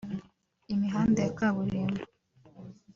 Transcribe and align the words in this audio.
Imihanda 0.73 1.19
ya 1.25 1.31
kaburimbo 1.37 2.01